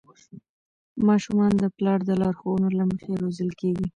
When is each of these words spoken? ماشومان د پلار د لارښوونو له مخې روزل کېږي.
ماشومان 1.07 1.51
د 1.57 1.63
پلار 1.77 1.99
د 2.05 2.09
لارښوونو 2.21 2.67
له 2.77 2.83
مخې 2.91 3.11
روزل 3.21 3.49
کېږي. 3.61 3.87